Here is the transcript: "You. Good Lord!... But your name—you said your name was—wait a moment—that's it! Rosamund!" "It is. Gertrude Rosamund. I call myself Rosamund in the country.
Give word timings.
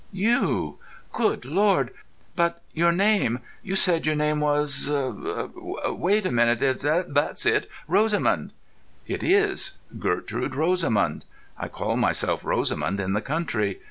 "You. 0.11 0.79
Good 1.11 1.45
Lord!... 1.45 1.91
But 2.35 2.63
your 2.73 2.91
name—you 2.91 3.75
said 3.75 4.07
your 4.07 4.15
name 4.15 4.39
was—wait 4.39 6.25
a 6.25 6.31
moment—that's 6.31 7.45
it! 7.45 7.69
Rosamund!" 7.87 8.51
"It 9.05 9.21
is. 9.21 9.73
Gertrude 9.99 10.55
Rosamund. 10.55 11.25
I 11.55 11.67
call 11.67 11.97
myself 11.97 12.43
Rosamund 12.43 12.99
in 12.99 13.13
the 13.13 13.21
country. 13.21 13.79